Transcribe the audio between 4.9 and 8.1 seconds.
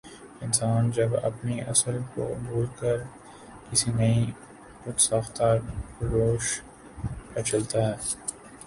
د ساختہ روش پرچلتا ہے